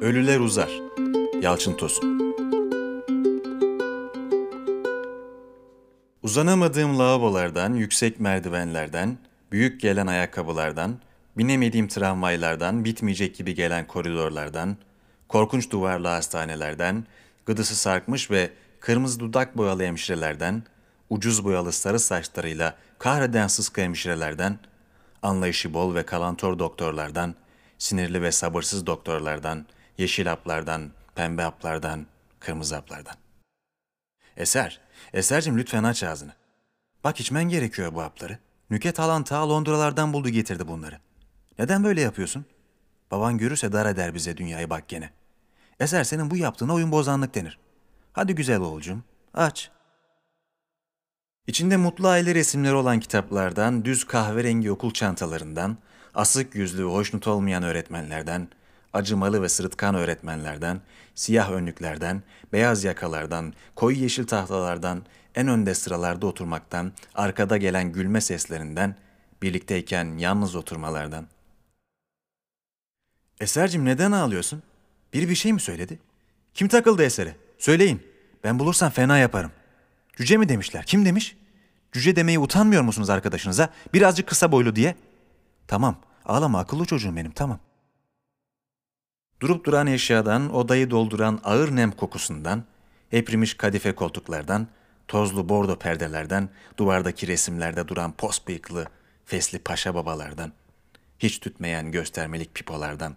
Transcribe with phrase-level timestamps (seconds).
[0.00, 0.70] Ölüler Uzar.
[1.42, 2.34] Yalçın Tosun.
[6.22, 9.18] Uzanamadığım lavabolardan, yüksek merdivenlerden,
[9.52, 10.98] büyük gelen ayakkabılardan,
[11.38, 14.76] binemediğim tramvaylardan, bitmeyecek gibi gelen koridorlardan,
[15.28, 17.04] korkunç duvarlı hastanelerden,
[17.46, 20.62] gıdısı sarkmış ve kırmızı dudak boyalı hemşirelerden,
[21.10, 24.58] ucuz boyalı sarı saçlarıyla kahreden sıska hemşirelerden,
[25.22, 27.34] anlayışı bol ve kalantor doktorlardan,
[27.78, 29.66] sinirli ve sabırsız doktorlardan,
[29.98, 32.06] yeşil haplardan, pembe haplardan,
[32.40, 33.14] kırmızı haplardan.
[34.36, 34.80] Eser,
[35.12, 36.32] Eser'cim lütfen aç ağzını.
[37.04, 38.38] Bak içmen gerekiyor bu hapları.
[38.70, 40.98] Nüket alan ta Londralardan buldu getirdi bunları.
[41.58, 42.46] Neden böyle yapıyorsun?
[43.10, 45.10] Baban görürse dar eder bize dünyayı bak gene.
[45.80, 47.58] Eser senin bu yaptığına oyun bozanlık denir.
[48.12, 49.70] Hadi güzel oğulcum, aç.
[51.46, 55.76] İçinde mutlu aile resimleri olan kitaplardan, düz kahverengi okul çantalarından,
[56.14, 58.48] asık yüzlü, hoşnut olmayan öğretmenlerden,
[58.92, 60.80] acımalı ve sırıtkan öğretmenlerden,
[61.14, 62.22] siyah önlüklerden,
[62.52, 65.02] beyaz yakalardan, koyu yeşil tahtalardan,
[65.34, 68.96] en önde sıralarda oturmaktan, arkada gelen gülme seslerinden,
[69.42, 71.26] birlikteyken yalnız oturmalardan.
[73.40, 74.62] Esercim neden ağlıyorsun?
[75.12, 75.98] Biri bir şey mi söyledi?
[76.54, 77.36] Kim takıldı esere?
[77.58, 78.02] Söyleyin.
[78.44, 79.52] Ben bulursam fena yaparım.
[80.16, 80.84] Cüce mi demişler?
[80.84, 81.36] Kim demiş?
[81.92, 83.70] Cüce demeye utanmıyor musunuz arkadaşınıza?
[83.94, 84.96] Birazcık kısa boylu diye.
[85.66, 85.96] Tamam.
[86.24, 87.60] Ağlama akıllı çocuğum benim tamam.
[89.40, 92.64] Durup duran eşyadan, odayı dolduran ağır nem kokusundan,
[93.12, 94.68] eprimiş kadife koltuklardan,
[95.08, 98.86] tozlu bordo perdelerden, duvardaki resimlerde duran pos bıyıklı,
[99.24, 100.52] fesli paşa babalardan,
[101.18, 103.16] hiç tütmeyen göstermelik pipolardan,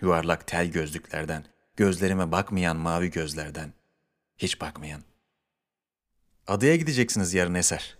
[0.00, 1.44] yuvarlak tel gözlüklerden,
[1.76, 3.72] gözlerime bakmayan mavi gözlerden,
[4.38, 5.02] hiç bakmayan.
[6.46, 7.96] Adaya gideceksiniz yarın Eser.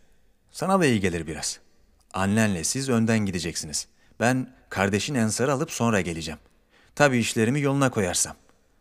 [0.50, 1.60] Sana da iyi gelir biraz.
[2.14, 3.88] Annenle siz önden gideceksiniz.
[4.20, 6.38] Ben kardeşin ensarı alıp sonra geleceğim.
[6.98, 8.36] Tabii işlerimi yoluna koyarsam.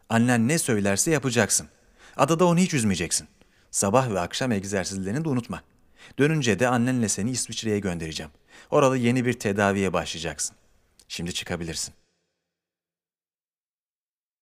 [0.10, 1.68] Annen ne söylerse yapacaksın.
[2.16, 3.28] Adada onu hiç üzmeyeceksin.
[3.72, 5.62] Sabah ve akşam egzersizlerini de unutma.
[6.20, 8.32] Dönünce de annenle seni İsviçre'ye göndereceğim.
[8.72, 10.56] Orada yeni bir tedaviye başlayacaksın.
[11.08, 11.94] Şimdi çıkabilirsin.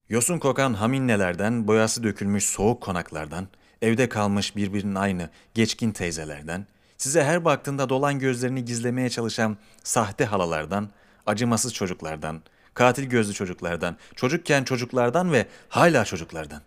[0.09, 3.47] Yosun kokan haminnelerden, boyası dökülmüş soğuk konaklardan,
[3.81, 10.89] evde kalmış birbirinin aynı geçkin teyzelerden, size her baktığında dolan gözlerini gizlemeye çalışan sahte halalardan,
[11.25, 12.41] acımasız çocuklardan,
[12.75, 16.61] katil gözlü çocuklardan, çocukken çocuklardan ve hala çocuklardan.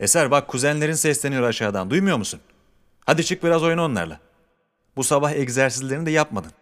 [0.00, 2.40] Eser bak kuzenlerin sesleniyor aşağıdan duymuyor musun?
[3.06, 4.20] Hadi çık biraz oyna onlarla.
[4.96, 6.52] Bu sabah egzersizlerini de yapmadın.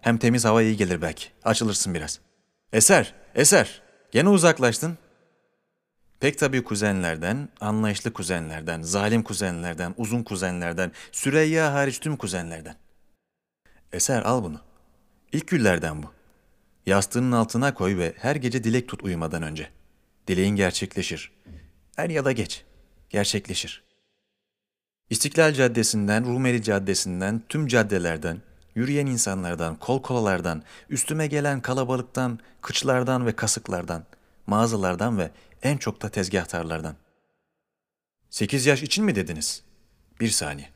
[0.00, 1.28] Hem temiz hava iyi gelir belki.
[1.44, 2.20] Açılırsın biraz.
[2.72, 3.82] Eser, Eser.
[4.10, 4.98] Gene uzaklaştın.
[6.20, 12.76] Pek tabii kuzenlerden, anlayışlı kuzenlerden, zalim kuzenlerden, uzun kuzenlerden, Süreyya hariç tüm kuzenlerden.
[13.92, 14.60] Eser al bunu.
[15.32, 16.12] İlk güllerden bu.
[16.86, 19.70] Yastığının altına koy ve her gece dilek tut uyumadan önce.
[20.28, 21.32] Dileğin gerçekleşir.
[21.96, 22.64] Er ya da geç.
[23.10, 23.82] Gerçekleşir.
[25.10, 28.42] İstiklal Caddesi'nden, Rumeli Caddesi'nden, tüm caddelerden,
[28.74, 34.04] yürüyen insanlardan, kol kolalardan, üstüme gelen kalabalıktan, kıçlardan ve kasıklardan,
[34.46, 35.30] mağazalardan ve
[35.62, 36.96] en çok da tezgahtarlardan.
[38.30, 39.62] Sekiz yaş için mi dediniz?
[40.20, 40.68] Bir saniye.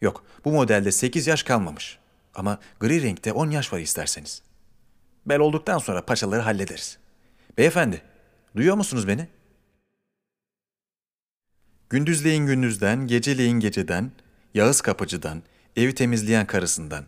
[0.00, 1.98] Yok, bu modelde sekiz yaş kalmamış.
[2.34, 4.42] Ama gri renkte on yaş var isterseniz.
[5.26, 6.98] Bel olduktan sonra paçaları hallederiz.
[7.58, 8.02] Beyefendi,
[8.56, 9.28] duyuyor musunuz beni?
[11.90, 14.12] Gündüzleyin gündüzden, geceleyin geceden,
[14.56, 15.42] Yağız kapıcıdan,
[15.76, 17.04] evi temizleyen karısından,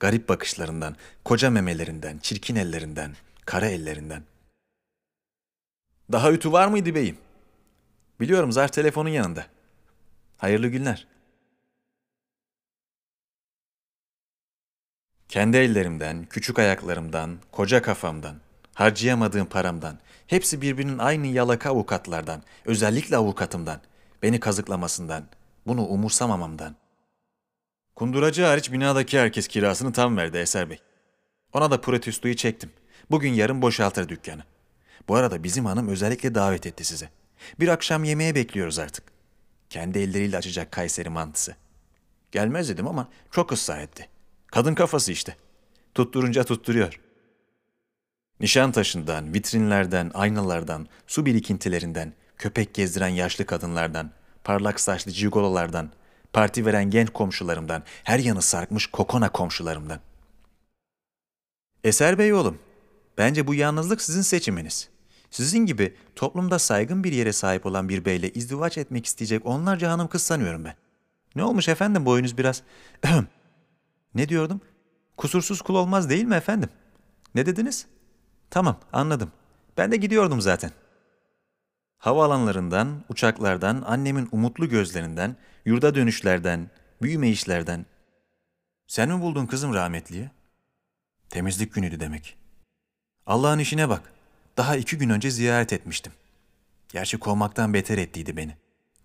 [0.00, 4.22] garip bakışlarından, koca memelerinden, çirkin ellerinden, kara ellerinden.
[6.12, 7.18] Daha ütü var mıydı beyim?
[8.20, 9.46] Biliyorum zarf telefonun yanında.
[10.36, 11.06] Hayırlı günler.
[15.28, 18.36] Kendi ellerimden, küçük ayaklarımdan, koca kafamdan,
[18.74, 23.80] harcayamadığım paramdan, hepsi birbirinin aynı yalaka avukatlardan, özellikle avukatımdan,
[24.22, 25.24] beni kazıklamasından,
[25.66, 26.76] bunu umursamamamdan.
[27.94, 30.78] Kunduracı hariç binadaki herkes kirasını tam verdi Eser Bey.
[31.52, 32.70] Ona da protestoyu çektim.
[33.10, 34.42] Bugün yarın boşaltır dükkanı.
[35.08, 37.08] Bu arada bizim hanım özellikle davet etti size.
[37.60, 39.04] Bir akşam yemeğe bekliyoruz artık.
[39.70, 41.56] Kendi elleriyle açacak Kayseri mantısı.
[42.32, 44.08] Gelmez dedim ama çok ısrar etti.
[44.50, 45.36] Kadın kafası işte.
[45.94, 47.00] Tutturunca tutturuyor.
[48.40, 54.10] Nişan taşından, vitrinlerden, aynalardan, su birikintilerinden, köpek gezdiren yaşlı kadınlardan,
[54.44, 55.90] parlak saçlı cigololardan,
[56.32, 60.00] parti veren genç komşularımdan, her yanı sarkmış kokona komşularımdan.
[61.84, 62.58] Eser Bey oğlum,
[63.18, 64.88] bence bu yalnızlık sizin seçiminiz.
[65.30, 70.08] Sizin gibi toplumda saygın bir yere sahip olan bir beyle izdivaç etmek isteyecek onlarca hanım
[70.08, 70.74] kız sanıyorum ben.
[71.36, 72.62] Ne olmuş efendim boyunuz biraz...
[74.14, 74.60] ne diyordum?
[75.16, 76.68] Kusursuz kul olmaz değil mi efendim?
[77.34, 77.86] Ne dediniz?
[78.50, 79.32] Tamam anladım.
[79.76, 80.88] Ben de gidiyordum zaten.''
[81.98, 86.70] Havaalanlarından, uçaklardan, annemin umutlu gözlerinden, yurda dönüşlerden,
[87.02, 87.86] büyüme işlerden.
[88.86, 90.30] Sen mi buldun kızım rahmetliyi?
[91.30, 92.36] Temizlik günüydü demek.
[93.26, 94.12] Allah'ın işine bak.
[94.56, 96.12] Daha iki gün önce ziyaret etmiştim.
[96.88, 98.56] Gerçi kovmaktan beter ettiydi beni.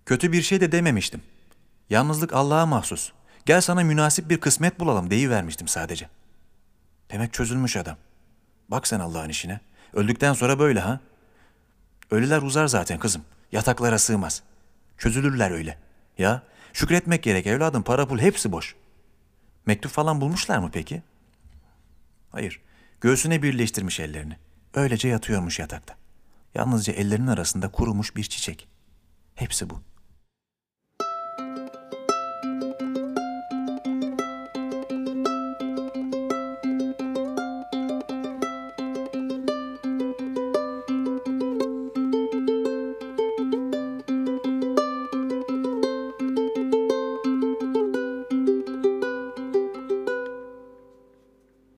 [0.05, 1.21] Kötü bir şey de dememiştim.
[1.89, 3.11] Yalnızlık Allah'a mahsus.
[3.45, 6.09] Gel sana münasip bir kısmet bulalım deyivermiştim sadece.
[7.11, 7.97] Demek çözülmüş adam.
[8.69, 9.59] Bak sen Allah'ın işine.
[9.93, 10.99] Öldükten sonra böyle ha?
[12.11, 13.25] Ölüler uzar zaten kızım.
[13.51, 14.43] Yataklara sığmaz.
[14.97, 15.77] Çözülürler öyle.
[16.17, 16.43] Ya
[16.73, 18.75] şükretmek gerek evladım para pul hepsi boş.
[19.65, 21.01] Mektup falan bulmuşlar mı peki?
[22.31, 22.61] Hayır.
[23.01, 24.37] Göğsüne birleştirmiş ellerini.
[24.73, 25.95] Öylece yatıyormuş yatakta.
[26.55, 28.67] Yalnızca ellerinin arasında kurumuş bir çiçek.
[29.35, 29.81] Hepsi bu.